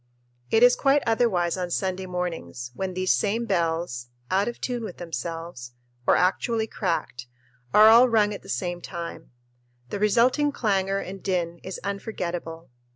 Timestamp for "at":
8.33-8.41